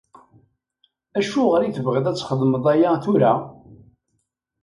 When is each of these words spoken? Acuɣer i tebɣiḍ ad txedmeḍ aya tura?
Acuɣer 1.19 1.61
i 1.63 1.69
tebɣiḍ 1.75 2.05
ad 2.07 2.15
txedmeḍ 2.17 2.65
aya 2.73 2.91
tura? 3.03 3.33